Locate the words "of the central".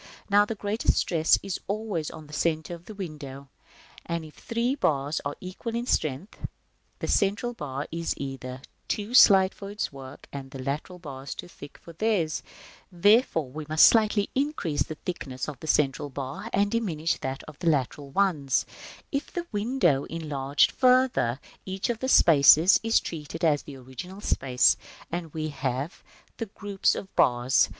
15.47-16.09